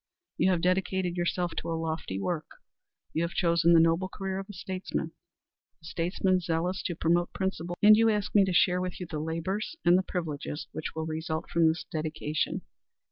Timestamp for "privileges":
10.01-10.67